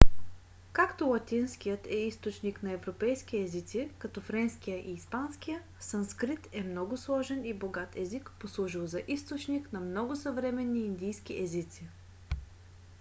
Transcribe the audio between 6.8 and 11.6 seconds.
сложен и богат език послужил за източник на много съвременни индийски